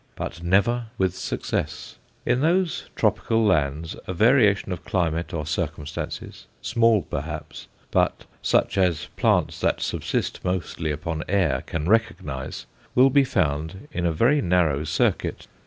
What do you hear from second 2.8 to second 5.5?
tropical lands a variation of climate or